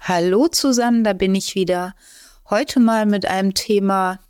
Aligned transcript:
Hallo 0.00 0.48
zusammen, 0.48 1.04
da 1.04 1.12
bin 1.12 1.34
ich 1.34 1.54
wieder. 1.54 1.94
Heute 2.48 2.80
mal 2.80 3.04
mit 3.04 3.26
einem 3.26 3.52
Thema, 3.52 4.20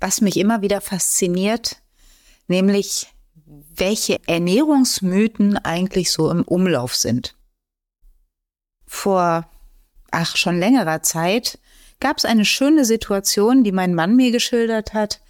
was 0.00 0.22
mich 0.22 0.38
immer 0.38 0.62
wieder 0.62 0.80
fasziniert, 0.80 1.82
nämlich 2.48 3.08
welche 3.44 4.18
Ernährungsmythen 4.26 5.58
eigentlich 5.58 6.10
so 6.10 6.30
im 6.30 6.44
Umlauf 6.44 6.96
sind. 6.96 7.36
Vor, 8.86 9.46
ach, 10.10 10.36
schon 10.36 10.58
längerer 10.58 11.02
Zeit 11.02 11.58
gab 12.00 12.16
es 12.16 12.24
eine 12.24 12.46
schöne 12.46 12.86
Situation, 12.86 13.62
die 13.62 13.72
mein 13.72 13.94
Mann 13.94 14.16
mir 14.16 14.32
geschildert 14.32 14.94
hat. 14.94 15.20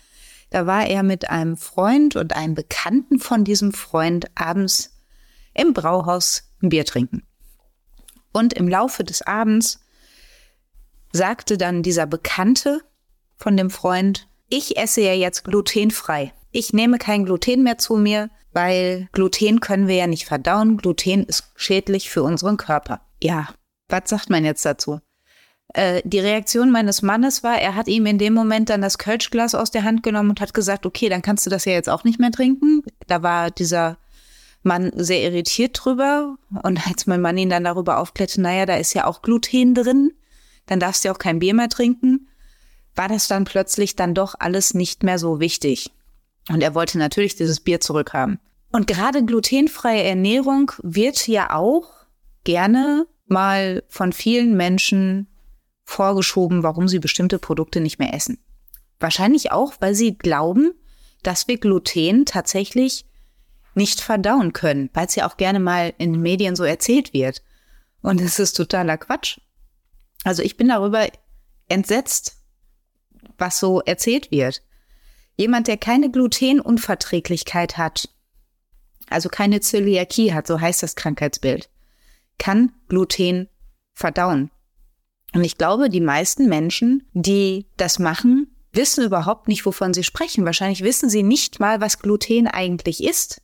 Da 0.52 0.66
war 0.66 0.86
er 0.86 1.02
mit 1.02 1.30
einem 1.30 1.56
Freund 1.56 2.14
und 2.14 2.36
einem 2.36 2.54
Bekannten 2.54 3.18
von 3.18 3.42
diesem 3.42 3.72
Freund 3.72 4.26
abends 4.34 4.94
im 5.54 5.72
Brauhaus 5.72 6.52
ein 6.62 6.68
Bier 6.68 6.84
trinken. 6.84 7.22
Und 8.32 8.52
im 8.52 8.68
Laufe 8.68 9.02
des 9.02 9.22
Abends 9.22 9.80
sagte 11.10 11.56
dann 11.56 11.82
dieser 11.82 12.04
Bekannte 12.04 12.82
von 13.38 13.56
dem 13.56 13.70
Freund, 13.70 14.28
ich 14.50 14.76
esse 14.76 15.00
ja 15.00 15.14
jetzt 15.14 15.44
glutenfrei. 15.44 16.34
Ich 16.50 16.74
nehme 16.74 16.98
kein 16.98 17.24
Gluten 17.24 17.62
mehr 17.62 17.78
zu 17.78 17.96
mir, 17.96 18.28
weil 18.52 19.08
Gluten 19.12 19.60
können 19.60 19.88
wir 19.88 19.96
ja 19.96 20.06
nicht 20.06 20.26
verdauen. 20.26 20.76
Gluten 20.76 21.24
ist 21.24 21.50
schädlich 21.56 22.10
für 22.10 22.22
unseren 22.22 22.58
Körper. 22.58 23.00
Ja, 23.22 23.48
was 23.88 24.10
sagt 24.10 24.28
man 24.28 24.44
jetzt 24.44 24.66
dazu? 24.66 25.00
Äh, 25.74 26.02
die 26.04 26.18
Reaktion 26.18 26.70
meines 26.70 27.02
Mannes 27.02 27.42
war, 27.42 27.58
er 27.58 27.74
hat 27.74 27.88
ihm 27.88 28.06
in 28.06 28.18
dem 28.18 28.34
Moment 28.34 28.68
dann 28.68 28.82
das 28.82 28.98
Kölschglas 28.98 29.54
aus 29.54 29.70
der 29.70 29.84
Hand 29.84 30.02
genommen 30.02 30.30
und 30.30 30.40
hat 30.40 30.54
gesagt, 30.54 30.84
okay, 30.84 31.08
dann 31.08 31.22
kannst 31.22 31.46
du 31.46 31.50
das 31.50 31.64
ja 31.64 31.72
jetzt 31.72 31.88
auch 31.88 32.04
nicht 32.04 32.20
mehr 32.20 32.30
trinken. 32.30 32.82
Da 33.06 33.22
war 33.22 33.50
dieser 33.50 33.98
Mann 34.62 34.92
sehr 34.94 35.22
irritiert 35.22 35.80
drüber. 35.82 36.36
Und 36.62 36.86
als 36.86 37.06
mein 37.06 37.20
Mann 37.20 37.38
ihn 37.38 37.50
dann 37.50 37.64
darüber 37.64 37.98
aufklärte, 37.98 38.40
naja, 38.40 38.66
da 38.66 38.76
ist 38.76 38.94
ja 38.94 39.06
auch 39.06 39.22
Gluten 39.22 39.74
drin, 39.74 40.12
dann 40.66 40.80
darfst 40.80 41.04
du 41.04 41.08
ja 41.08 41.14
auch 41.14 41.18
kein 41.18 41.38
Bier 41.38 41.54
mehr 41.54 41.68
trinken, 41.68 42.28
war 42.94 43.08
das 43.08 43.26
dann 43.26 43.44
plötzlich 43.44 43.96
dann 43.96 44.14
doch 44.14 44.34
alles 44.38 44.74
nicht 44.74 45.02
mehr 45.02 45.18
so 45.18 45.40
wichtig. 45.40 45.90
Und 46.50 46.62
er 46.62 46.74
wollte 46.74 46.98
natürlich 46.98 47.36
dieses 47.36 47.60
Bier 47.60 47.80
zurückhaben. 47.80 48.38
Und 48.72 48.86
gerade 48.86 49.24
glutenfreie 49.24 50.02
Ernährung 50.02 50.72
wird 50.82 51.26
ja 51.28 51.54
auch 51.54 51.90
gerne 52.44 53.06
mal 53.26 53.82
von 53.88 54.12
vielen 54.12 54.56
Menschen 54.56 55.28
vorgeschoben, 55.84 56.62
warum 56.62 56.88
sie 56.88 56.98
bestimmte 56.98 57.38
Produkte 57.38 57.80
nicht 57.80 57.98
mehr 57.98 58.14
essen. 58.14 58.38
Wahrscheinlich 59.00 59.50
auch, 59.52 59.74
weil 59.80 59.94
sie 59.94 60.16
glauben, 60.16 60.74
dass 61.22 61.48
wir 61.48 61.58
Gluten 61.58 62.24
tatsächlich 62.24 63.04
nicht 63.74 64.00
verdauen 64.00 64.52
können, 64.52 64.90
weil 64.92 65.06
es 65.06 65.14
ja 65.14 65.28
auch 65.28 65.36
gerne 65.36 65.60
mal 65.60 65.92
in 65.98 66.12
den 66.12 66.22
Medien 66.22 66.56
so 66.56 66.64
erzählt 66.64 67.12
wird. 67.12 67.42
Und 68.00 68.20
es 68.20 68.38
ist 68.38 68.54
totaler 68.54 68.98
Quatsch. 68.98 69.38
Also 70.24 70.42
ich 70.42 70.56
bin 70.56 70.68
darüber 70.68 71.08
entsetzt, 71.68 72.36
was 73.38 73.58
so 73.58 73.80
erzählt 73.80 74.30
wird. 74.30 74.62
Jemand, 75.36 75.66
der 75.66 75.78
keine 75.78 76.10
Glutenunverträglichkeit 76.10 77.78
hat, 77.78 78.08
also 79.08 79.28
keine 79.28 79.60
Zöliakie 79.60 80.32
hat, 80.32 80.46
so 80.46 80.60
heißt 80.60 80.82
das 80.82 80.94
Krankheitsbild, 80.94 81.68
kann 82.38 82.72
Gluten 82.88 83.48
verdauen. 83.94 84.51
Und 85.34 85.44
ich 85.44 85.56
glaube, 85.56 85.88
die 85.88 86.00
meisten 86.00 86.48
Menschen, 86.48 87.08
die 87.12 87.66
das 87.76 87.98
machen, 87.98 88.48
wissen 88.72 89.04
überhaupt 89.04 89.48
nicht, 89.48 89.64
wovon 89.64 89.94
sie 89.94 90.04
sprechen. 90.04 90.44
Wahrscheinlich 90.44 90.82
wissen 90.82 91.08
sie 91.08 91.22
nicht 91.22 91.60
mal, 91.60 91.80
was 91.80 91.98
Gluten 91.98 92.46
eigentlich 92.46 93.02
ist. 93.02 93.40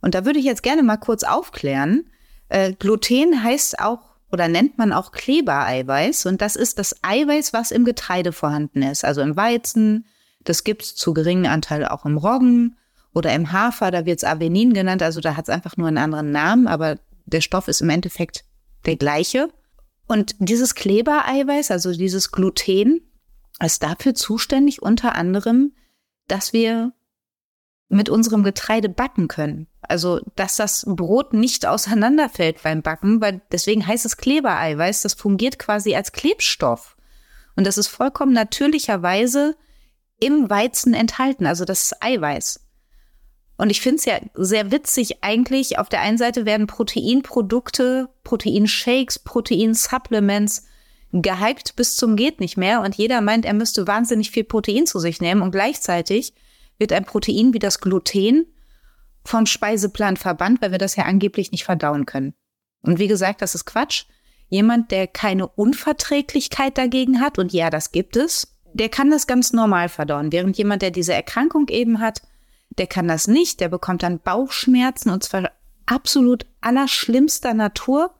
Und 0.00 0.14
da 0.14 0.24
würde 0.24 0.38
ich 0.38 0.44
jetzt 0.44 0.62
gerne 0.62 0.82
mal 0.82 0.96
kurz 0.96 1.22
aufklären. 1.22 2.04
Äh, 2.48 2.72
Gluten 2.72 3.42
heißt 3.42 3.78
auch 3.78 4.12
oder 4.32 4.48
nennt 4.48 4.78
man 4.78 4.92
auch 4.92 5.12
Klebereiweiß 5.12 6.26
und 6.26 6.40
das 6.40 6.56
ist 6.56 6.78
das 6.78 6.96
Eiweiß, 7.02 7.52
was 7.52 7.70
im 7.70 7.84
Getreide 7.84 8.32
vorhanden 8.32 8.82
ist, 8.82 9.04
also 9.04 9.20
im 9.20 9.36
Weizen. 9.36 10.06
Das 10.42 10.64
gibt's 10.64 10.94
zu 10.94 11.12
geringen 11.12 11.46
Anteil 11.46 11.86
auch 11.86 12.06
im 12.06 12.16
Roggen 12.16 12.76
oder 13.14 13.32
im 13.34 13.52
Hafer, 13.52 13.90
da 13.90 14.06
wird's 14.06 14.24
Avenin 14.24 14.72
genannt, 14.72 15.02
also 15.02 15.20
da 15.20 15.36
hat's 15.36 15.50
einfach 15.50 15.76
nur 15.76 15.88
einen 15.88 15.98
anderen 15.98 16.32
Namen, 16.32 16.66
aber 16.66 16.98
der 17.26 17.42
Stoff 17.42 17.68
ist 17.68 17.82
im 17.82 17.90
Endeffekt 17.90 18.44
der 18.86 18.96
gleiche. 18.96 19.50
Und 20.12 20.36
dieses 20.40 20.74
Klebereiweiß, 20.74 21.70
also 21.70 21.90
dieses 21.90 22.32
Gluten, 22.32 23.00
ist 23.64 23.82
dafür 23.82 24.14
zuständig 24.14 24.82
unter 24.82 25.14
anderem, 25.14 25.72
dass 26.28 26.52
wir 26.52 26.92
mit 27.88 28.10
unserem 28.10 28.42
Getreide 28.42 28.90
backen 28.90 29.26
können. 29.26 29.68
Also, 29.80 30.20
dass 30.36 30.56
das 30.56 30.84
Brot 30.86 31.32
nicht 31.32 31.64
auseinanderfällt 31.64 32.62
beim 32.62 32.82
Backen, 32.82 33.22
weil 33.22 33.40
deswegen 33.52 33.86
heißt 33.86 34.04
es 34.04 34.18
Klebereiweiß, 34.18 35.00
das 35.00 35.14
fungiert 35.14 35.58
quasi 35.58 35.94
als 35.94 36.12
Klebstoff. 36.12 36.98
Und 37.56 37.66
das 37.66 37.78
ist 37.78 37.88
vollkommen 37.88 38.34
natürlicherweise 38.34 39.56
im 40.20 40.50
Weizen 40.50 40.92
enthalten, 40.92 41.46
also 41.46 41.64
das 41.64 41.84
ist 41.84 42.02
Eiweiß. 42.02 42.60
Und 43.62 43.70
ich 43.70 43.80
finde 43.80 43.98
es 43.98 44.04
ja 44.06 44.18
sehr 44.34 44.72
witzig 44.72 45.22
eigentlich, 45.22 45.78
auf 45.78 45.88
der 45.88 46.00
einen 46.00 46.18
Seite 46.18 46.46
werden 46.46 46.66
Proteinprodukte, 46.66 48.08
Proteinshakes, 48.24 49.20
Proteinsupplements 49.20 50.66
gehypt 51.12 51.76
bis 51.76 51.94
zum 51.94 52.16
geht 52.16 52.40
nicht 52.40 52.56
mehr 52.56 52.80
und 52.80 52.96
jeder 52.96 53.20
meint, 53.20 53.44
er 53.44 53.54
müsste 53.54 53.86
wahnsinnig 53.86 54.32
viel 54.32 54.42
Protein 54.42 54.84
zu 54.88 54.98
sich 54.98 55.20
nehmen 55.20 55.42
und 55.42 55.52
gleichzeitig 55.52 56.34
wird 56.78 56.92
ein 56.92 57.04
Protein 57.04 57.54
wie 57.54 57.60
das 57.60 57.80
Gluten 57.80 58.46
vom 59.24 59.46
Speiseplan 59.46 60.16
verbannt, 60.16 60.60
weil 60.60 60.72
wir 60.72 60.78
das 60.78 60.96
ja 60.96 61.04
angeblich 61.04 61.52
nicht 61.52 61.62
verdauen 61.62 62.04
können. 62.04 62.34
Und 62.82 62.98
wie 62.98 63.06
gesagt, 63.06 63.42
das 63.42 63.54
ist 63.54 63.64
Quatsch. 63.64 64.06
Jemand, 64.48 64.90
der 64.90 65.06
keine 65.06 65.46
Unverträglichkeit 65.46 66.76
dagegen 66.76 67.20
hat, 67.20 67.38
und 67.38 67.52
ja, 67.52 67.70
das 67.70 67.92
gibt 67.92 68.16
es, 68.16 68.58
der 68.72 68.88
kann 68.88 69.12
das 69.12 69.28
ganz 69.28 69.52
normal 69.52 69.88
verdauen. 69.88 70.32
Während 70.32 70.58
jemand, 70.58 70.82
der 70.82 70.90
diese 70.90 71.14
Erkrankung 71.14 71.68
eben 71.68 72.00
hat, 72.00 72.22
der 72.78 72.86
kann 72.86 73.08
das 73.08 73.28
nicht, 73.28 73.60
der 73.60 73.68
bekommt 73.68 74.02
dann 74.02 74.20
Bauchschmerzen 74.20 75.10
und 75.10 75.22
zwar 75.24 75.50
absolut 75.86 76.46
allerschlimmster 76.60 77.54
Natur, 77.54 78.14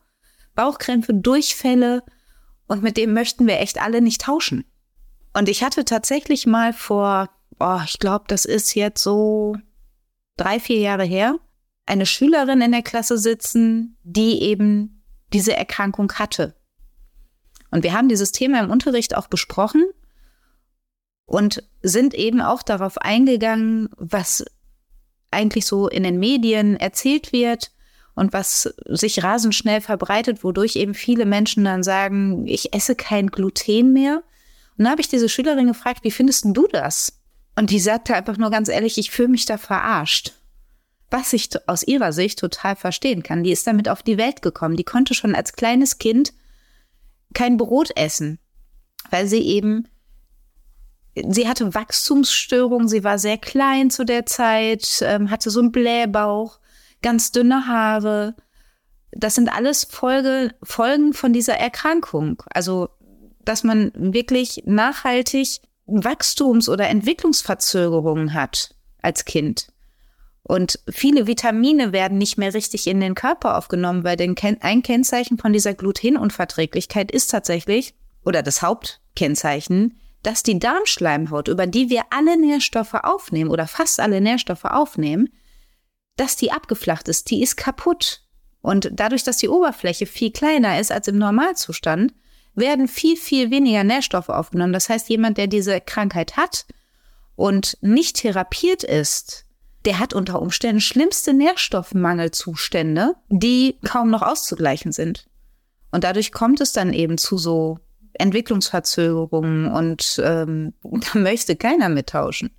Bauchkrämpfe, 0.55 1.13
Durchfälle 1.13 2.03
und 2.67 2.83
mit 2.83 2.97
dem 2.97 3.13
möchten 3.13 3.47
wir 3.47 3.59
echt 3.59 3.81
alle 3.81 4.01
nicht 4.01 4.21
tauschen. 4.21 4.65
Und 5.33 5.49
ich 5.49 5.63
hatte 5.63 5.83
tatsächlich 5.83 6.45
mal 6.45 6.73
vor 6.73 7.29
oh, 7.59 7.79
ich 7.85 7.99
glaube, 7.99 8.25
das 8.27 8.45
ist 8.45 8.75
jetzt 8.75 9.01
so 9.01 9.55
drei, 10.37 10.59
vier 10.59 10.79
Jahre 10.79 11.03
her, 11.03 11.39
eine 11.85 12.05
Schülerin 12.05 12.61
in 12.61 12.71
der 12.71 12.81
Klasse 12.81 13.17
sitzen, 13.17 13.97
die 14.03 14.41
eben 14.41 15.03
diese 15.31 15.55
Erkrankung 15.55 16.11
hatte. 16.13 16.55
Und 17.71 17.83
wir 17.83 17.93
haben 17.93 18.09
dieses 18.09 18.31
Thema 18.31 18.61
im 18.61 18.69
Unterricht 18.69 19.15
auch 19.15 19.27
besprochen 19.27 19.83
und 21.33 21.63
sind 21.81 22.13
eben 22.13 22.41
auch 22.41 22.61
darauf 22.61 22.99
eingegangen, 22.99 23.89
was 23.97 24.45
eigentlich 25.31 25.65
so 25.65 25.87
in 25.87 26.03
den 26.03 26.19
Medien 26.19 26.77
erzählt 26.77 27.33
wird 27.33 27.71
und 28.13 28.33
was 28.33 28.71
sich 28.85 29.23
rasend 29.23 29.55
schnell 29.55 29.81
verbreitet, 29.81 30.43
wodurch 30.43 30.75
eben 30.75 30.93
viele 30.93 31.25
Menschen 31.25 31.63
dann 31.63 31.81
sagen, 31.81 32.45
ich 32.45 32.75
esse 32.75 32.95
kein 32.95 33.31
Gluten 33.31 33.93
mehr. 33.93 34.21
Und 34.77 34.85
da 34.85 34.91
habe 34.91 35.01
ich 35.01 35.07
diese 35.07 35.27
Schülerin 35.27 35.65
gefragt, 35.65 36.03
wie 36.03 36.11
findest 36.11 36.45
du 36.45 36.67
das? 36.67 37.19
Und 37.55 37.71
die 37.71 37.79
sagte 37.79 38.13
einfach 38.13 38.37
nur 38.37 38.51
ganz 38.51 38.69
ehrlich, 38.69 38.99
ich 38.99 39.09
fühle 39.09 39.29
mich 39.29 39.47
da 39.47 39.57
verarscht. 39.57 40.33
Was 41.09 41.33
ich 41.33 41.49
aus 41.67 41.81
ihrer 41.81 42.13
Sicht 42.13 42.37
total 42.37 42.75
verstehen 42.75 43.23
kann. 43.23 43.43
Die 43.43 43.51
ist 43.51 43.65
damit 43.65 43.89
auf 43.89 44.03
die 44.03 44.19
Welt 44.19 44.43
gekommen. 44.43 44.75
Die 44.75 44.83
konnte 44.83 45.15
schon 45.15 45.33
als 45.33 45.53
kleines 45.53 45.97
Kind 45.97 46.31
kein 47.33 47.57
Brot 47.57 47.89
essen, 47.95 48.37
weil 49.09 49.27
sie 49.27 49.41
eben, 49.41 49.87
sie 51.15 51.47
hatte 51.47 51.73
Wachstumsstörungen, 51.73 52.87
sie 52.87 53.03
war 53.03 53.19
sehr 53.19 53.37
klein 53.37 53.89
zu 53.89 54.03
der 54.03 54.25
Zeit, 54.25 55.01
ähm, 55.01 55.29
hatte 55.29 55.49
so 55.49 55.59
einen 55.59 55.71
Blähbauch, 55.71 56.59
ganz 57.01 57.31
dünne 57.31 57.67
Haare. 57.67 58.35
Das 59.11 59.35
sind 59.35 59.53
alles 59.53 59.83
Folge, 59.83 60.55
Folgen 60.63 61.13
von 61.13 61.33
dieser 61.33 61.55
Erkrankung. 61.55 62.41
Also, 62.51 62.89
dass 63.45 63.63
man 63.63 63.91
wirklich 63.95 64.63
nachhaltig 64.65 65.61
Wachstums- 65.85 66.69
oder 66.69 66.87
Entwicklungsverzögerungen 66.87 68.33
hat 68.33 68.75
als 69.01 69.25
Kind. 69.25 69.67
Und 70.43 70.79
viele 70.89 71.27
Vitamine 71.27 71.93
werden 71.93 72.17
nicht 72.17 72.37
mehr 72.37 72.53
richtig 72.53 72.87
in 72.87 72.99
den 72.99 73.15
Körper 73.15 73.57
aufgenommen, 73.57 74.03
weil 74.03 74.17
ein 74.19 74.83
Kennzeichen 74.83 75.37
von 75.37 75.53
dieser 75.53 75.73
Glutenunverträglichkeit 75.73 77.11
ist 77.11 77.27
tatsächlich, 77.27 77.93
oder 78.25 78.43
das 78.43 78.61
Hauptkennzeichen, 78.61 79.99
dass 80.23 80.41
die 80.41 80.57
Darmschleimhaut, 80.57 81.47
über 81.49 81.67
die 81.67 81.89
wir 81.89 82.03
alle 82.09 82.37
Nährstoffe 82.39 82.93
aufnehmen 82.93 83.51
oder 83.51 83.67
fast 83.67 83.99
alle 83.99 84.21
Nährstoffe 84.21 84.65
aufnehmen, 84.65 85.29
dass 86.15 86.35
die 86.35 86.51
abgeflacht 86.51 87.07
ist, 87.07 87.29
die 87.29 87.41
ist 87.41 87.57
kaputt. 87.57 88.21
Und 88.61 88.89
dadurch, 88.93 89.23
dass 89.23 89.37
die 89.37 89.49
Oberfläche 89.49 90.05
viel 90.05 90.31
kleiner 90.31 90.79
ist 90.79 90.91
als 90.91 91.07
im 91.07 91.17
Normalzustand, 91.17 92.13
werden 92.55 92.87
viel, 92.87 93.17
viel 93.17 93.51
weniger 93.51 93.83
Nährstoffe 93.83 94.29
aufgenommen. 94.29 94.73
Das 94.73 94.89
heißt, 94.89 95.09
jemand, 95.09 95.37
der 95.37 95.47
diese 95.47 95.81
Krankheit 95.81 96.37
hat 96.37 96.65
und 97.35 97.77
nicht 97.81 98.17
therapiert 98.17 98.83
ist, 98.83 99.45
der 99.85 99.99
hat 99.99 100.13
unter 100.13 100.41
Umständen 100.41 100.79
schlimmste 100.79 101.33
Nährstoffmangelzustände, 101.33 103.15
die 103.29 103.79
kaum 103.83 104.09
noch 104.09 104.21
auszugleichen 104.21 104.93
sind. 104.93 105.27
Und 105.91 106.03
dadurch 106.05 106.31
kommt 106.31 106.61
es 106.61 106.71
dann 106.71 106.93
eben 106.93 107.17
zu 107.17 107.37
so 107.37 107.79
Entwicklungsverzögerungen 108.13 109.67
und 109.67 110.21
ähm, 110.23 110.73
da 110.83 111.19
möchte 111.19 111.55
keiner 111.55 111.89
mittauschen. 111.89 112.51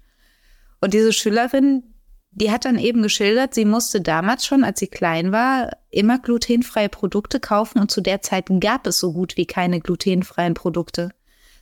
Und 0.80 0.94
diese 0.94 1.12
Schülerin, 1.12 1.82
die 2.30 2.50
hat 2.50 2.64
dann 2.64 2.78
eben 2.78 3.02
geschildert, 3.02 3.54
sie 3.54 3.64
musste 3.64 4.00
damals 4.00 4.44
schon, 4.44 4.64
als 4.64 4.80
sie 4.80 4.88
klein 4.88 5.32
war, 5.32 5.70
immer 5.90 6.18
glutenfreie 6.18 6.88
Produkte 6.88 7.40
kaufen 7.40 7.78
und 7.78 7.90
zu 7.90 8.00
der 8.00 8.22
Zeit 8.22 8.46
gab 8.60 8.86
es 8.86 8.98
so 8.98 9.12
gut 9.12 9.36
wie 9.36 9.46
keine 9.46 9.80
glutenfreien 9.80 10.54
Produkte. 10.54 11.10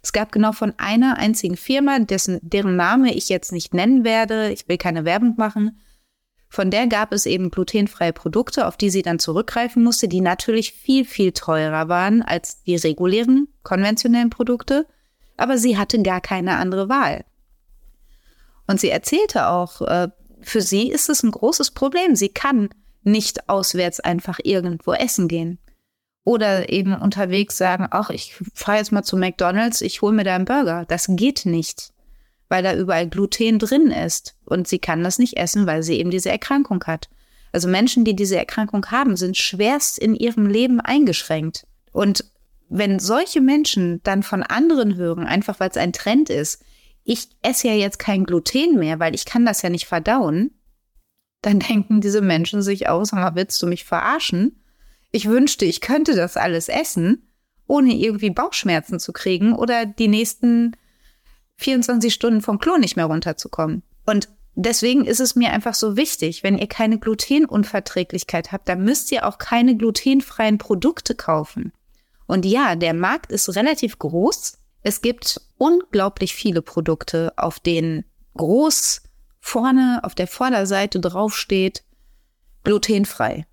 Es 0.02 0.12
gab 0.12 0.32
genau 0.32 0.52
von 0.52 0.74
einer 0.78 1.18
einzigen 1.18 1.56
Firma, 1.56 2.00
dessen, 2.00 2.40
deren 2.42 2.74
Name 2.74 3.14
ich 3.14 3.28
jetzt 3.28 3.52
nicht 3.52 3.72
nennen 3.72 4.04
werde, 4.04 4.50
ich 4.50 4.68
will 4.68 4.78
keine 4.78 5.04
Werbung 5.04 5.34
machen, 5.36 5.78
von 6.52 6.70
der 6.70 6.87
gab 6.87 7.14
es 7.14 7.25
eben 7.25 7.50
glutenfreie 7.50 8.12
Produkte, 8.12 8.66
auf 8.66 8.76
die 8.76 8.90
sie 8.90 9.00
dann 9.00 9.19
zurückgreifen 9.19 9.82
musste, 9.82 10.06
die 10.06 10.20
natürlich 10.20 10.75
viel, 10.75 11.06
viel 11.06 11.32
teurer 11.32 11.88
waren 11.88 12.20
als 12.20 12.62
die 12.64 12.76
regulären, 12.76 13.49
konventionellen 13.62 14.28
Produkte. 14.28 14.87
Aber 15.38 15.56
sie 15.56 15.78
hatte 15.78 16.02
gar 16.02 16.20
keine 16.20 16.58
andere 16.58 16.90
Wahl. 16.90 17.25
Und 18.66 18.81
sie 18.81 18.90
erzählte 18.90 19.49
auch, 19.49 19.81
äh, 19.81 20.08
für 20.43 20.60
sie 20.60 20.90
ist 20.90 21.08
es 21.08 21.22
ein 21.22 21.31
großes 21.31 21.70
Problem. 21.70 22.16
Sie 22.16 22.28
kann 22.28 22.69
nicht 23.02 23.48
auswärts 23.48 24.00
einfach 24.00 24.38
irgendwo 24.44 24.93
essen 24.93 25.28
gehen. 25.28 25.58
Oder 26.22 26.69
eben 26.69 26.94
unterwegs 26.94 27.56
sagen, 27.56 27.87
ach, 27.90 28.10
ich 28.10 28.37
fahre 28.52 28.76
jetzt 28.76 28.93
mal 28.93 29.05
zu 29.05 29.16
McDonald's, 29.16 29.81
ich 29.81 30.02
hole 30.02 30.12
mir 30.12 30.25
da 30.25 30.34
einen 30.34 30.44
Burger. 30.44 30.84
Das 30.87 31.06
geht 31.08 31.46
nicht 31.46 31.94
weil 32.52 32.62
da 32.62 32.76
überall 32.76 33.08
Gluten 33.08 33.58
drin 33.58 33.90
ist. 33.90 34.37
Und 34.44 34.69
sie 34.69 34.78
kann 34.78 35.02
das 35.02 35.19
nicht 35.19 35.38
essen, 35.38 35.66
weil 35.66 35.82
sie 35.82 35.99
eben 35.99 36.10
diese 36.10 36.28
Erkrankung 36.28 36.84
hat. 36.84 37.08
Also 37.50 37.66
Menschen, 37.66 38.04
die 38.04 38.14
diese 38.14 38.37
Erkrankung 38.37 38.84
haben, 38.90 39.16
sind 39.16 39.38
schwerst 39.38 39.99
in 39.99 40.14
ihrem 40.14 40.44
Leben 40.44 40.78
eingeschränkt. 40.78 41.66
Und 41.93 42.26
wenn 42.69 42.99
solche 42.99 43.40
Menschen 43.40 44.02
dann 44.02 44.22
von 44.22 44.43
anderen 44.43 44.96
hören, 44.96 45.26
einfach 45.26 45.60
weil 45.60 45.70
es 45.70 45.78
ein 45.78 45.94
Trend 45.94 46.28
ist, 46.28 46.62
ich 47.04 47.31
esse 47.40 47.69
ja 47.69 47.75
jetzt 47.75 47.99
kein 47.99 48.25
Gluten 48.25 48.78
mehr, 48.78 49.00
weil 49.00 49.14
ich 49.14 49.25
kann 49.25 49.46
das 49.46 49.62
ja 49.62 49.70
nicht 49.70 49.87
verdauen, 49.87 50.50
dann 51.40 51.58
denken 51.70 52.02
diese 52.02 52.20
Menschen 52.20 52.60
sich 52.60 52.87
aus, 52.87 53.08
sag 53.08 53.19
mal, 53.19 53.34
willst 53.34 53.62
du 53.62 53.66
mich 53.66 53.84
verarschen? 53.84 54.62
Ich 55.10 55.26
wünschte, 55.26 55.64
ich 55.64 55.81
könnte 55.81 56.14
das 56.14 56.37
alles 56.37 56.69
essen, 56.69 57.32
ohne 57.66 57.94
irgendwie 57.94 58.28
Bauchschmerzen 58.28 59.00
zu 59.00 59.14
kriegen 59.14 59.55
oder 59.55 59.87
die 59.87 60.08
nächsten 60.08 60.76
24 61.62 62.12
Stunden 62.12 62.42
vom 62.42 62.58
Klo 62.58 62.76
nicht 62.76 62.96
mehr 62.96 63.06
runterzukommen. 63.06 63.82
Und 64.06 64.28
deswegen 64.54 65.04
ist 65.04 65.20
es 65.20 65.34
mir 65.34 65.52
einfach 65.52 65.74
so 65.74 65.96
wichtig, 65.96 66.42
wenn 66.42 66.58
ihr 66.58 66.66
keine 66.66 66.98
Glutenunverträglichkeit 66.98 68.52
habt, 68.52 68.68
dann 68.68 68.84
müsst 68.84 69.12
ihr 69.12 69.26
auch 69.26 69.38
keine 69.38 69.76
glutenfreien 69.76 70.58
Produkte 70.58 71.14
kaufen. 71.14 71.72
Und 72.26 72.44
ja, 72.44 72.76
der 72.76 72.94
Markt 72.94 73.32
ist 73.32 73.54
relativ 73.56 73.98
groß. 73.98 74.58
Es 74.82 75.00
gibt 75.02 75.40
unglaublich 75.58 76.34
viele 76.34 76.62
Produkte, 76.62 77.32
auf 77.36 77.60
denen 77.60 78.04
groß 78.36 79.02
vorne 79.40 80.00
auf 80.02 80.14
der 80.14 80.28
Vorderseite 80.28 81.00
draufsteht, 81.00 81.84
glutenfrei. 82.64 83.46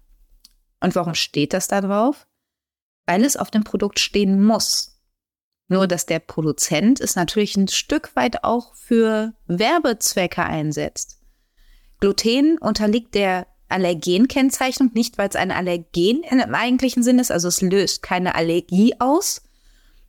Und 0.79 0.95
warum 0.95 1.15
steht 1.15 1.53
das 1.53 1.67
da 1.67 1.81
drauf? 1.81 2.27
Weil 3.05 3.25
es 3.25 3.37
auf 3.37 3.51
dem 3.51 3.63
Produkt 3.63 3.99
stehen 3.99 4.43
muss. 4.43 4.98
Nur, 5.69 5.87
dass 5.87 6.05
der 6.05 6.19
Produzent 6.19 6.99
es 6.99 7.15
natürlich 7.15 7.55
ein 7.55 7.67
Stück 7.67 8.15
weit 8.15 8.43
auch 8.43 8.75
für 8.75 9.33
Werbezwecke 9.47 10.43
einsetzt. 10.43 11.19
Gluten 11.99 12.57
unterliegt 12.57 13.15
der 13.15 13.47
Allergenkennzeichnung 13.69 14.91
nicht, 14.93 15.17
weil 15.17 15.29
es 15.29 15.35
ein 15.35 15.51
Allergen 15.51 16.23
im 16.23 16.55
eigentlichen 16.55 17.03
Sinn 17.03 17.19
ist, 17.19 17.31
also 17.31 17.47
es 17.47 17.61
löst 17.61 18.01
keine 18.01 18.35
Allergie 18.35 18.95
aus, 18.99 19.43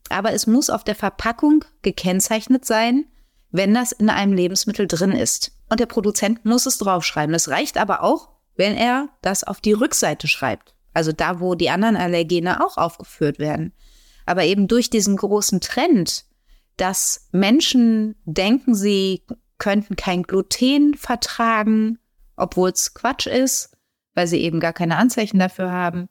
aber 0.08 0.32
es 0.32 0.46
muss 0.46 0.70
auf 0.70 0.82
der 0.82 0.94
Verpackung 0.94 1.64
gekennzeichnet 1.82 2.64
sein, 2.64 3.04
wenn 3.50 3.74
das 3.74 3.92
in 3.92 4.08
einem 4.08 4.32
Lebensmittel 4.32 4.86
drin 4.86 5.12
ist. 5.12 5.52
Und 5.68 5.78
der 5.78 5.86
Produzent 5.86 6.44
muss 6.44 6.66
es 6.66 6.78
draufschreiben. 6.78 7.32
Das 7.32 7.48
reicht 7.48 7.76
aber 7.76 8.02
auch, 8.02 8.30
wenn 8.56 8.76
er 8.76 9.08
das 9.22 9.44
auf 9.44 9.60
die 9.60 9.72
Rückseite 9.72 10.26
schreibt. 10.26 10.74
Also 10.94 11.12
da, 11.12 11.38
wo 11.38 11.54
die 11.54 11.70
anderen 11.70 11.96
Allergene 11.96 12.64
auch 12.64 12.76
aufgeführt 12.76 13.38
werden. 13.38 13.72
Aber 14.30 14.44
eben 14.44 14.68
durch 14.68 14.90
diesen 14.90 15.16
großen 15.16 15.60
Trend, 15.60 16.24
dass 16.76 17.26
Menschen 17.32 18.14
denken, 18.26 18.76
sie 18.76 19.24
könnten 19.58 19.96
kein 19.96 20.22
Gluten 20.22 20.94
vertragen, 20.94 21.98
obwohl 22.36 22.70
es 22.70 22.94
Quatsch 22.94 23.26
ist, 23.26 23.76
weil 24.14 24.28
sie 24.28 24.38
eben 24.38 24.60
gar 24.60 24.72
keine 24.72 24.98
Anzeichen 24.98 25.40
dafür 25.40 25.72
haben. 25.72 26.08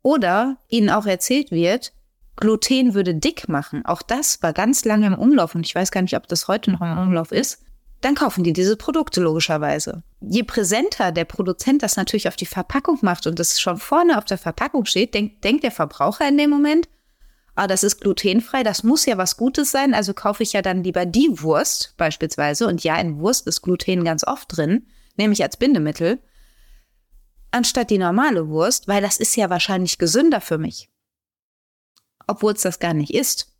Oder 0.00 0.56
ihnen 0.68 0.88
auch 0.88 1.04
erzählt 1.04 1.50
wird, 1.50 1.92
Gluten 2.36 2.94
würde 2.94 3.14
dick 3.14 3.50
machen. 3.50 3.84
Auch 3.84 4.00
das 4.00 4.42
war 4.42 4.54
ganz 4.54 4.86
lange 4.86 5.06
im 5.08 5.18
Umlauf 5.18 5.54
und 5.54 5.66
ich 5.66 5.74
weiß 5.74 5.90
gar 5.90 6.00
nicht, 6.00 6.16
ob 6.16 6.26
das 6.26 6.48
heute 6.48 6.70
noch 6.70 6.80
im 6.80 6.96
Umlauf 6.96 7.32
ist. 7.32 7.62
Dann 8.00 8.14
kaufen 8.14 8.44
die 8.44 8.54
diese 8.54 8.78
Produkte 8.78 9.20
logischerweise. 9.20 10.02
Je 10.22 10.42
präsenter 10.42 11.12
der 11.12 11.26
Produzent 11.26 11.82
das 11.82 11.96
natürlich 11.98 12.28
auf 12.28 12.36
die 12.36 12.46
Verpackung 12.46 12.96
macht 13.02 13.26
und 13.26 13.38
das 13.38 13.60
schon 13.60 13.76
vorne 13.76 14.16
auf 14.16 14.24
der 14.24 14.38
Verpackung 14.38 14.86
steht, 14.86 15.12
denkt, 15.12 15.44
denkt 15.44 15.64
der 15.64 15.70
Verbraucher 15.70 16.26
in 16.26 16.38
dem 16.38 16.48
Moment, 16.48 16.88
ah, 17.58 17.66
das 17.66 17.82
ist 17.82 18.00
glutenfrei, 18.00 18.62
das 18.62 18.84
muss 18.84 19.04
ja 19.04 19.18
was 19.18 19.36
Gutes 19.36 19.70
sein, 19.70 19.92
also 19.92 20.14
kaufe 20.14 20.42
ich 20.42 20.52
ja 20.52 20.62
dann 20.62 20.84
lieber 20.84 21.06
die 21.06 21.28
Wurst 21.40 21.94
beispielsweise. 21.96 22.66
Und 22.66 22.84
ja, 22.84 22.98
in 22.98 23.18
Wurst 23.18 23.46
ist 23.46 23.62
Gluten 23.62 24.04
ganz 24.04 24.24
oft 24.24 24.56
drin, 24.56 24.86
nämlich 25.16 25.42
als 25.42 25.56
Bindemittel, 25.56 26.20
anstatt 27.50 27.90
die 27.90 27.98
normale 27.98 28.48
Wurst, 28.48 28.86
weil 28.86 29.02
das 29.02 29.16
ist 29.18 29.36
ja 29.36 29.50
wahrscheinlich 29.50 29.98
gesünder 29.98 30.40
für 30.40 30.58
mich. 30.58 30.88
Obwohl 32.26 32.52
es 32.52 32.62
das 32.62 32.78
gar 32.78 32.94
nicht 32.94 33.12
ist. 33.12 33.52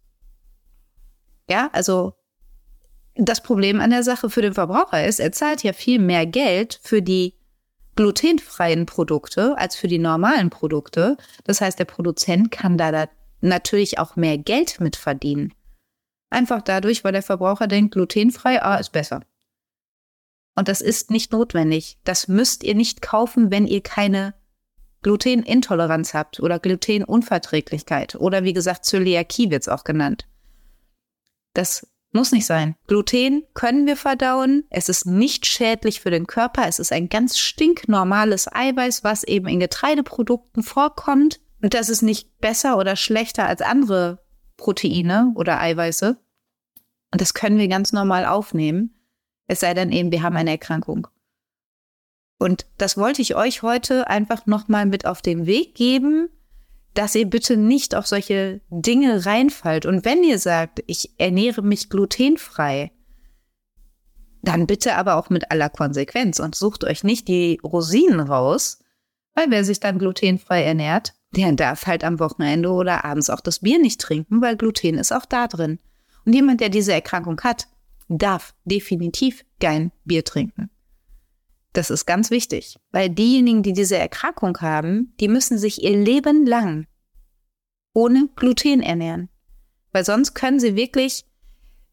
Ja, 1.51 1.71
also 1.73 2.15
das 3.17 3.43
Problem 3.43 3.81
an 3.81 3.91
der 3.91 4.05
Sache 4.05 4.31
für 4.31 4.43
den 4.43 4.55
Verbraucher 4.55 5.05
ist, 5.05 5.19
er 5.19 5.33
zahlt 5.33 5.63
ja 5.65 5.73
viel 5.73 5.99
mehr 5.99 6.27
Geld 6.27 6.79
für 6.83 7.03
die 7.03 7.35
glutenfreien 7.97 8.87
Produkte 8.87 9.59
als 9.59 9.75
für 9.75 9.89
die 9.89 9.99
normalen 9.99 10.51
Produkte. 10.51 11.17
Das 11.43 11.61
heißt, 11.61 11.81
der 11.81 11.85
Produzent 11.85 12.53
kann 12.53 12.79
da 12.79 13.09
natürlich 13.41 13.99
auch 13.99 14.17
mehr 14.17 14.39
Geld 14.39 14.81
mit 14.81 14.97
verdienen. 14.97 15.55
Einfach 16.31 16.63
dadurch, 16.63 17.05
weil 17.05 17.13
der 17.13 17.23
Verbraucher 17.23 17.67
denkt, 17.67 17.95
glutenfrei, 17.95 18.63
ah, 18.63 18.77
ist 18.77 18.93
besser. 18.93 19.23
Und 20.55 20.69
das 20.69 20.81
ist 20.81 21.11
nicht 21.11 21.33
notwendig. 21.33 21.99
Das 22.05 22.29
müsst 22.29 22.65
ihr 22.65 22.75
nicht 22.75 23.01
kaufen, 23.01 23.51
wenn 23.51 23.67
ihr 23.67 23.81
keine 23.81 24.35
Glutenintoleranz 25.03 26.15
habt 26.15 26.41
oder 26.41 26.59
Glutenunverträglichkeit 26.59 28.17
oder 28.17 28.43
wie 28.43 28.53
gesagt 28.53 28.85
Zöliakie 28.85 29.51
wird 29.51 29.63
es 29.63 29.69
auch 29.69 29.85
genannt. 29.85 30.27
Das 31.55 31.87
muss 32.13 32.33
nicht 32.33 32.47
sein. 32.47 32.75
Gluten 32.87 33.45
können 33.55 33.87
wir 33.87 33.97
verdauen. 33.97 34.65
Es 34.71 34.89
ist 34.89 35.07
nicht 35.07 35.47
schädlich 35.47 36.01
für 36.01 36.11
den 36.11 36.27
Körper. 36.27 36.67
Es 36.67 36.79
ist 36.79 36.93
ein 36.93 37.09
ganz 37.09 37.39
stinknormales 37.39 38.53
Eiweiß, 38.53 39.05
was 39.05 39.25
eben 39.25 39.47
in 39.47 39.61
Getreideprodukten 39.61 40.63
vorkommt. 40.63 41.41
Und 41.61 41.75
das 41.75 41.89
ist 41.89 42.03
nicht 42.03 42.39
besser 42.41 42.79
oder 42.79 42.97
schlechter 42.97 43.47
als 43.47 43.63
andere 43.63 44.23
Proteine 44.57 45.33
oder 45.35 45.61
Eiweiße. 45.61 46.19
Und 47.11 47.21
das 47.21 47.35
können 47.35 47.59
wir 47.59 47.69
ganz 47.69 47.93
normal 47.93 48.27
aufnehmen. 48.27 48.95
Es 49.47 49.61
sei 49.61 49.75
denn 49.75 49.91
eben, 49.91 50.13
wir 50.13 50.23
haben 50.23 50.37
eine 50.37 50.51
Erkrankung. 50.51 51.09
Und 52.39 52.67
das 52.77 52.97
wollte 52.97 53.23
ich 53.23 53.35
euch 53.35 53.63
heute 53.63 54.09
einfach 54.09 54.47
nochmal 54.47 54.87
mit 54.87 55.07
auf 55.07 55.23
den 55.23 55.47
Weg 55.47 55.75
geben, 55.75 56.29
dass 56.95 57.15
ihr 57.15 57.29
bitte 57.29 57.57
nicht 57.57 57.95
auf 57.95 58.07
solche 58.07 58.61
Dinge 58.71 59.27
reinfallt. 59.27 59.87
Und 59.87 60.05
wenn 60.05 60.23
ihr 60.23 60.39
sagt, 60.39 60.83
ich 60.87 61.19
ernähre 61.19 61.63
mich 61.63 61.91
glutenfrei, 61.91 62.93
dann 64.43 64.67
bitte 64.67 64.95
aber 64.95 65.17
auch 65.17 65.31
mit 65.31 65.51
aller 65.51 65.69
Konsequenz 65.69 66.39
und 66.39 66.55
sucht 66.55 66.85
euch 66.85 67.03
nicht 67.03 67.27
die 67.27 67.61
Rosinen 67.65 68.21
raus, 68.21 68.79
weil 69.35 69.51
wer 69.51 69.65
sich 69.65 69.81
dann 69.81 69.99
glutenfrei 69.99 70.63
ernährt, 70.63 71.15
der 71.33 71.53
darf 71.53 71.87
halt 71.87 72.05
am 72.05 72.19
Wochenende 72.19 72.71
oder 72.71 73.05
abends 73.05 73.31
auch 73.31 73.41
das 73.41 73.61
Bier 73.61 73.79
nicht 73.79 74.01
trinken, 74.01 74.41
weil 74.41 74.57
Gluten 74.57 74.99
ist 74.99 75.13
auch 75.13 75.27
da 75.27 75.47
drin. 75.47 75.79
Und 76.25 76.33
jemand, 76.35 76.61
der 76.61 76.69
diese 76.69 76.93
Erkrankung 76.93 77.41
hat, 77.43 77.69
darf 78.09 78.55
definitiv 78.65 79.45
kein 79.61 79.93
Bier 80.05 80.25
trinken. 80.25 80.71
Das 81.75 81.91
ist 81.91 82.07
ganz 82.07 82.31
wichtig, 82.31 82.79
weil 82.91 83.11
diejenigen, 83.11 83.63
die 83.63 83.73
diese 83.73 83.99
Erkrankung 83.99 84.59
haben, 84.61 85.15
die 85.21 85.29
müssen 85.29 85.59
sich 85.59 85.83
ihr 85.83 85.97
Leben 85.97 86.47
lang 86.47 86.87
ohne 87.93 88.29
Gluten 88.37 88.81
ernähren. 88.81 89.29
Weil 89.93 90.05
sonst 90.05 90.35
können 90.35 90.61
sie 90.61 90.77
wirklich 90.77 91.25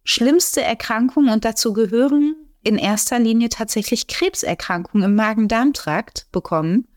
schlimmste 0.03 0.61
Erkrankungen 0.61 1.33
und 1.33 1.45
dazu 1.45 1.73
gehören 1.73 2.35
in 2.63 2.77
erster 2.77 3.19
Linie 3.19 3.49
tatsächlich 3.49 4.07
Krebserkrankungen 4.07 5.05
im 5.05 5.15
Magen-Darm-Trakt 5.15 6.27
bekommen. 6.31 6.87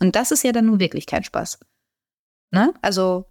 Und 0.00 0.14
das 0.14 0.30
ist 0.30 0.44
ja 0.44 0.52
dann 0.52 0.66
nun 0.66 0.80
wirklich 0.80 1.06
kein 1.06 1.24
Spaß. 1.24 1.58
Ne? 2.50 2.72
Also 2.82 3.26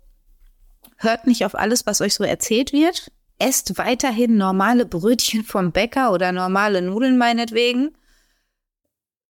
hört 0.97 1.27
nicht 1.27 1.45
auf 1.45 1.55
alles, 1.55 1.85
was 1.85 2.01
euch 2.01 2.13
so 2.13 2.23
erzählt 2.23 2.73
wird. 2.73 3.11
Esst 3.39 3.77
weiterhin 3.77 4.37
normale 4.37 4.85
Brötchen 4.85 5.43
vom 5.43 5.71
Bäcker 5.71 6.11
oder 6.11 6.31
normale 6.31 6.81
Nudeln 6.81 7.17
meinetwegen. 7.17 7.95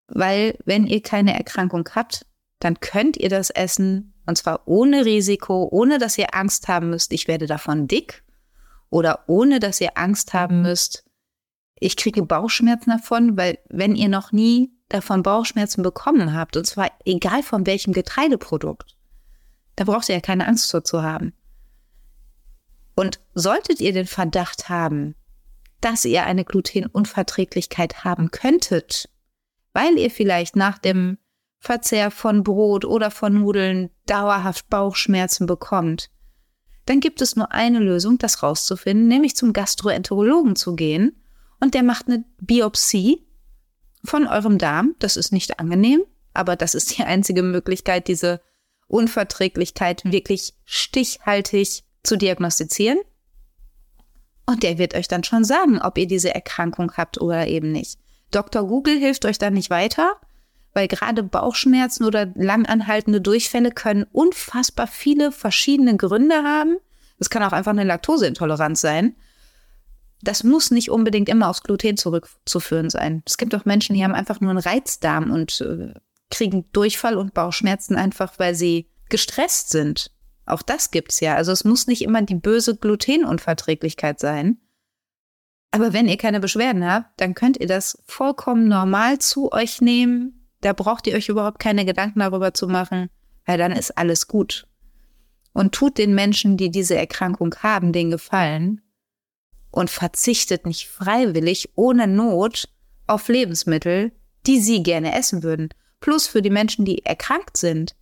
Weil 0.07 0.57
wenn 0.65 0.87
ihr 0.87 1.01
keine 1.01 1.33
Erkrankung 1.33 1.89
habt, 1.93 2.25
dann 2.59 2.79
könnt 2.79 3.17
ihr 3.17 3.29
das 3.29 3.49
essen 3.49 4.13
und 4.27 4.37
zwar 4.37 4.67
ohne 4.67 5.05
Risiko, 5.05 5.69
ohne 5.71 5.97
dass 5.97 6.17
ihr 6.17 6.35
Angst 6.35 6.67
haben 6.67 6.89
müsst, 6.89 7.13
ich 7.13 7.27
werde 7.27 7.47
davon 7.47 7.87
dick 7.87 8.23
oder 8.89 9.23
ohne 9.27 9.59
dass 9.59 9.81
ihr 9.81 9.97
Angst 9.97 10.33
haben 10.33 10.61
müsst, 10.61 11.05
ich 11.79 11.95
kriege 11.95 12.23
Bauchschmerzen 12.23 12.89
davon, 12.89 13.37
weil 13.37 13.59
wenn 13.69 13.95
ihr 13.95 14.09
noch 14.09 14.31
nie 14.33 14.71
davon 14.89 15.23
Bauchschmerzen 15.23 15.81
bekommen 15.81 16.33
habt, 16.33 16.57
und 16.57 16.65
zwar 16.65 16.91
egal 17.05 17.41
von 17.41 17.65
welchem 17.65 17.93
Getreideprodukt, 17.93 18.96
da 19.77 19.85
braucht 19.85 20.09
ihr 20.09 20.15
ja 20.15 20.21
keine 20.21 20.47
Angst 20.47 20.69
vor 20.69 20.83
zu 20.83 21.01
haben. 21.01 21.33
Und 22.95 23.21
solltet 23.33 23.79
ihr 23.79 23.93
den 23.93 24.07
Verdacht 24.07 24.67
haben, 24.67 25.15
dass 25.79 26.03
ihr 26.03 26.25
eine 26.25 26.43
Glutenunverträglichkeit 26.43 28.03
haben 28.03 28.31
könntet, 28.31 29.09
weil 29.73 29.97
ihr 29.97 30.09
vielleicht 30.09 30.55
nach 30.55 30.79
dem 30.79 31.19
Verzehr 31.59 32.11
von 32.11 32.43
Brot 32.43 32.85
oder 32.85 33.11
von 33.11 33.35
Nudeln 33.35 33.91
dauerhaft 34.07 34.67
Bauchschmerzen 34.69 35.45
bekommt, 35.45 36.09
dann 36.87 36.99
gibt 36.99 37.21
es 37.21 37.35
nur 37.35 37.51
eine 37.51 37.79
Lösung, 37.79 38.17
das 38.17 38.41
rauszufinden, 38.41 39.07
nämlich 39.07 39.35
zum 39.35 39.53
Gastroenterologen 39.53 40.55
zu 40.55 40.75
gehen 40.75 41.21
und 41.59 41.75
der 41.75 41.83
macht 41.83 42.07
eine 42.07 42.25
Biopsie 42.39 43.27
von 44.03 44.25
eurem 44.25 44.57
Darm. 44.57 44.95
Das 44.99 45.17
ist 45.17 45.31
nicht 45.31 45.59
angenehm, 45.59 46.01
aber 46.33 46.55
das 46.55 46.73
ist 46.73 46.97
die 46.97 47.03
einzige 47.03 47.43
Möglichkeit, 47.43 48.07
diese 48.07 48.41
Unverträglichkeit 48.87 50.03
wirklich 50.05 50.53
stichhaltig 50.65 51.83
zu 52.03 52.17
diagnostizieren. 52.17 52.99
Und 54.45 54.63
der 54.63 54.77
wird 54.77 54.95
euch 54.95 55.07
dann 55.07 55.23
schon 55.23 55.43
sagen, 55.43 55.79
ob 55.81 55.97
ihr 55.97 56.07
diese 56.07 56.33
Erkrankung 56.33 56.93
habt 56.95 57.19
oder 57.19 57.47
eben 57.47 57.71
nicht. 57.71 57.99
Dr. 58.31 58.65
Google 58.65 58.97
hilft 58.97 59.25
euch 59.25 59.37
dann 59.37 59.53
nicht 59.53 59.69
weiter, 59.69 60.13
weil 60.73 60.87
gerade 60.87 61.23
Bauchschmerzen 61.23 62.05
oder 62.05 62.27
langanhaltende 62.35 63.19
Durchfälle 63.19 63.71
können 63.71 64.05
unfassbar 64.11 64.87
viele 64.87 65.31
verschiedene 65.31 65.97
Gründe 65.97 66.35
haben. 66.43 66.77
Es 67.19 67.29
kann 67.29 67.43
auch 67.43 67.51
einfach 67.51 67.71
eine 67.71 67.83
Laktoseintoleranz 67.83 68.79
sein 68.79 69.15
das 70.21 70.43
muss 70.43 70.71
nicht 70.71 70.89
unbedingt 70.89 71.29
immer 71.29 71.49
aufs 71.49 71.63
Gluten 71.63 71.97
zurückzuführen 71.97 72.89
sein. 72.89 73.21
Es 73.25 73.37
gibt 73.37 73.53
auch 73.55 73.65
Menschen, 73.65 73.95
die 73.95 74.03
haben 74.03 74.15
einfach 74.15 74.39
nur 74.39 74.49
einen 74.49 74.59
Reizdarm 74.59 75.31
und 75.31 75.61
äh, 75.61 75.93
kriegen 76.29 76.69
Durchfall 76.71 77.17
und 77.17 77.33
Bauchschmerzen 77.33 77.95
einfach, 77.95 78.37
weil 78.37 78.55
sie 78.55 78.89
gestresst 79.09 79.69
sind. 79.69 80.11
Auch 80.45 80.61
das 80.61 80.91
gibt's 80.91 81.19
ja. 81.19 81.35
Also 81.35 81.51
es 81.51 81.63
muss 81.63 81.87
nicht 81.87 82.01
immer 82.01 82.21
die 82.21 82.35
böse 82.35 82.75
Glutenunverträglichkeit 82.75 84.19
sein. 84.19 84.57
Aber 85.71 85.93
wenn 85.93 86.07
ihr 86.07 86.17
keine 86.17 86.39
Beschwerden 86.39 86.85
habt, 86.89 87.19
dann 87.19 87.33
könnt 87.33 87.57
ihr 87.57 87.67
das 87.67 88.01
vollkommen 88.05 88.67
normal 88.67 89.19
zu 89.19 89.51
euch 89.51 89.81
nehmen. 89.81 90.49
Da 90.61 90.73
braucht 90.73 91.05
ihr 91.07 91.15
euch 91.15 91.29
überhaupt 91.29 91.59
keine 91.59 91.85
Gedanken 91.85 92.19
darüber 92.19 92.53
zu 92.53 92.67
machen, 92.67 93.09
weil 93.45 93.57
dann 93.57 93.73
ist 93.73 93.97
alles 93.97 94.27
gut. 94.27 94.67
Und 95.53 95.73
tut 95.73 95.97
den 95.97 96.15
Menschen, 96.15 96.55
die 96.55 96.71
diese 96.71 96.95
Erkrankung 96.95 97.53
haben, 97.61 97.91
den 97.91 98.11
Gefallen 98.11 98.81
und 99.71 99.89
verzichtet 99.89 100.65
nicht 100.65 100.87
freiwillig 100.87 101.71
ohne 101.75 102.07
Not 102.07 102.69
auf 103.05 103.27
Lebensmittel, 103.27 104.11
die 104.45 104.59
sie 104.59 104.83
gerne 104.83 105.15
essen 105.15 105.43
würden. 105.43 105.69
Plus 105.99 106.27
für 106.27 106.41
die 106.41 106.49
Menschen, 106.49 106.85
die 106.85 107.05
erkrankt 107.05 107.57
sind. 107.57 107.95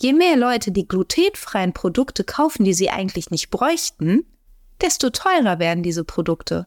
Je 0.00 0.12
mehr 0.12 0.36
Leute 0.36 0.72
die 0.72 0.88
glutenfreien 0.88 1.72
Produkte 1.72 2.24
kaufen, 2.24 2.64
die 2.64 2.74
sie 2.74 2.90
eigentlich 2.90 3.30
nicht 3.30 3.50
bräuchten, 3.50 4.24
desto 4.80 5.10
teurer 5.10 5.58
werden 5.58 5.82
diese 5.82 6.04
Produkte. 6.04 6.66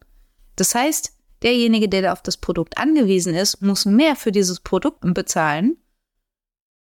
Das 0.55 0.75
heißt, 0.75 1.13
derjenige, 1.41 1.89
der 1.89 2.13
auf 2.13 2.21
das 2.21 2.37
Produkt 2.37 2.77
angewiesen 2.77 3.33
ist, 3.33 3.61
muss 3.61 3.85
mehr 3.85 4.15
für 4.15 4.31
dieses 4.31 4.59
Produkt 4.59 4.99
bezahlen, 5.01 5.77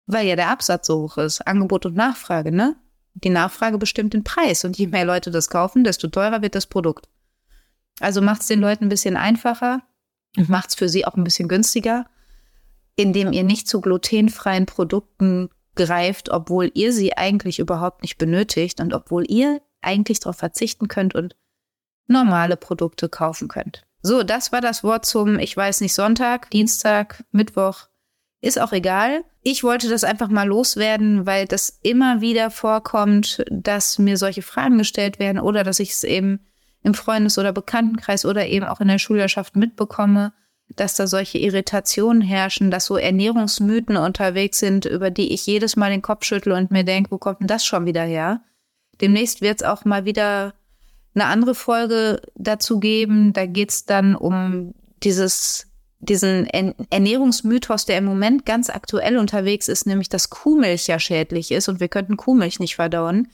weil 0.06 0.28
ja 0.28 0.36
der 0.36 0.50
Absatz 0.50 0.88
so 0.88 1.04
hoch 1.04 1.18
ist. 1.18 1.42
Angebot 1.42 1.86
und 1.86 1.96
Nachfrage, 1.96 2.52
ne? 2.52 2.76
Die 3.14 3.30
Nachfrage 3.30 3.78
bestimmt 3.78 4.14
den 4.14 4.24
Preis 4.24 4.66
und 4.66 4.78
je 4.78 4.88
mehr 4.88 5.06
Leute 5.06 5.30
das 5.30 5.50
kaufen, 5.50 5.84
desto 5.84 6.08
teurer 6.08 6.42
wird 6.42 6.56
das 6.56 6.66
Produkt. 6.66 7.08
Also 8.00 8.22
macht 8.22 8.42
es 8.42 8.48
den 8.48 8.60
Leuten 8.60 8.86
ein 8.86 8.90
bisschen 8.90 9.18
einfacher 9.18 9.84
und 10.36 10.50
macht 10.50 10.70
es 10.70 10.76
für 10.76 10.90
sie 10.90 11.06
auch 11.06 11.14
ein 11.14 11.24
bisschen 11.24 11.48
günstiger, 11.48 12.08
indem 12.96 13.32
ihr 13.34 13.44
nicht 13.44 13.68
zu 13.68 13.82
glutenfreien 13.82 14.66
Produkten 14.66 15.50
greift, 15.76 16.30
obwohl 16.30 16.72
ihr 16.74 16.94
sie 16.94 17.18
eigentlich 17.18 17.60
überhaupt 17.60 18.02
nicht 18.02 18.18
benötigt 18.18 18.80
und 18.80 18.94
obwohl 18.94 19.30
ihr 19.30 19.62
eigentlich 19.82 20.20
darauf 20.20 20.38
verzichten 20.38 20.88
könnt 20.88 21.16
und 21.16 21.36
normale 22.08 22.58
Produkte 22.58 23.10
kaufen 23.10 23.48
könnt. 23.48 23.84
So, 24.02 24.24
das 24.24 24.52
war 24.52 24.62
das 24.62 24.84
Wort 24.84 25.06
zum, 25.06 25.40
ich 25.40 25.56
weiß 25.56 25.82
nicht, 25.82 25.94
Sonntag, 25.94 26.50
Dienstag, 26.52 27.24
Mittwoch. 27.32 27.88
Ist 28.42 28.60
auch 28.60 28.74
egal. 28.74 29.24
Ich 29.42 29.64
wollte 29.64 29.88
das 29.88 30.04
einfach 30.04 30.28
mal 30.28 30.48
loswerden, 30.48 31.26
weil 31.26 31.48
das 31.48 31.80
immer 31.82 32.20
wieder 32.20 32.52
vorkommt, 32.52 33.44
dass 33.50 34.00
mir 34.00 34.18
solche 34.18 34.42
Fragen 34.42 34.78
gestellt 34.78 35.20
werden 35.20 35.40
oder 35.40 35.64
dass 35.64 35.80
ich 35.80 35.92
es 35.92 36.04
eben 36.04 36.46
im 36.82 36.94
Freundes- 36.94 37.38
oder 37.38 37.54
Bekanntenkreis 37.54 38.26
oder 38.26 38.46
eben 38.46 38.66
auch 38.66 38.82
in 38.82 38.90
der 38.90 39.00
Schülerschaft 39.00 39.56
mitbekomme, 39.56 40.34
dass 40.76 40.96
da 40.96 41.08
solche 41.08 41.38
Irritationen 41.38 42.22
herrschen, 42.22 42.72
dass 42.72 42.86
so 42.86 42.98
Ernährungsmythen 42.98 43.98
unterwegs 43.98 44.60
sind, 44.60 44.86
über 44.86 45.12
die 45.12 45.34
ich 45.34 45.46
jedes 45.46 45.76
Mal 45.76 45.92
den 45.92 46.02
Kopf 46.02 46.26
schüttle 46.26 46.56
und 46.56 46.72
mir 46.72 46.84
denke, 46.84 47.12
wo 47.12 47.18
kommt 47.18 47.42
denn 47.42 47.48
das 47.48 47.66
schon 47.66 47.86
wieder 47.86 48.04
her? 48.04 48.42
Demnächst 49.02 49.42
wird 49.42 49.62
es 49.62 49.68
auch 49.68 49.86
mal 49.86 50.06
wieder 50.06 50.54
eine 51.16 51.26
andere 51.26 51.56
Folge 51.56 52.22
dazu 52.36 52.80
geben. 52.80 53.34
Da 53.34 53.46
geht 53.46 53.70
es 53.70 53.86
dann 53.86 54.16
um 54.16 54.74
dieses, 55.04 55.68
diesen 56.00 56.48
Ernährungsmythos, 56.90 57.86
der 57.86 57.98
im 57.98 58.06
Moment 58.06 58.46
ganz 58.46 58.70
aktuell 58.70 59.18
unterwegs 59.18 59.68
ist, 59.68 59.86
nämlich 59.86 60.10
dass 60.10 60.30
Kuhmilch 60.30 60.88
ja 60.88 61.00
schädlich 61.00 61.52
ist 61.52 61.68
und 61.68 61.80
wir 61.80 61.88
könnten 61.88 62.18
Kuhmilch 62.18 62.60
nicht 62.60 62.76
verdauen. 62.76 63.28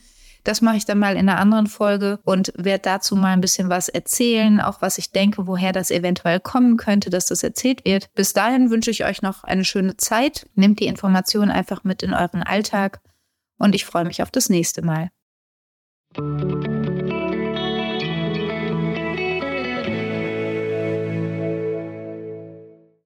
Das 0.44 0.60
mache 0.60 0.76
ich 0.76 0.84
dann 0.84 0.98
mal 0.98 1.16
in 1.16 1.28
einer 1.28 1.38
anderen 1.38 1.66
Folge 1.66 2.18
und 2.24 2.52
werde 2.56 2.82
dazu 2.82 3.16
mal 3.16 3.32
ein 3.32 3.40
bisschen 3.40 3.68
was 3.68 3.88
erzählen, 3.88 4.60
auch 4.60 4.82
was 4.82 4.98
ich 4.98 5.12
denke, 5.12 5.46
woher 5.46 5.72
das 5.72 5.90
eventuell 5.90 6.40
kommen 6.40 6.76
könnte, 6.76 7.10
dass 7.10 7.26
das 7.26 7.42
erzählt 7.42 7.84
wird. 7.84 8.12
Bis 8.14 8.32
dahin 8.32 8.70
wünsche 8.70 8.90
ich 8.90 9.04
euch 9.04 9.22
noch 9.22 9.44
eine 9.44 9.64
schöne 9.64 9.96
Zeit. 9.96 10.48
Nehmt 10.54 10.80
die 10.80 10.86
Informationen 10.86 11.50
einfach 11.50 11.84
mit 11.84 12.02
in 12.02 12.14
euren 12.14 12.42
Alltag 12.42 13.00
und 13.58 13.74
ich 13.74 13.84
freue 13.84 14.04
mich 14.04 14.22
auf 14.22 14.30
das 14.30 14.48
nächste 14.48 14.82
Mal. 14.82 15.10